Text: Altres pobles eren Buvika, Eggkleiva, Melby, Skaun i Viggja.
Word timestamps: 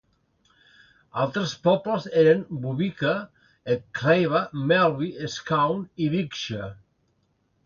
Altres 1.23 1.51
pobles 1.67 2.07
eren 2.21 2.41
Buvika, 2.63 3.11
Eggkleiva, 3.75 4.43
Melby, 4.73 5.11
Skaun 5.35 5.85
i 6.07 6.11
Viggja. 6.17 6.73